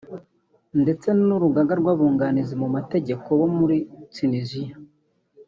ndetse 0.81 1.07
n’Urugaga 1.25 1.73
rw’Abunganizi 1.81 2.53
mu 2.61 2.67
mategeko 2.75 3.27
bo 3.39 3.47
muri 3.57 3.77
Tunisia 4.15 4.75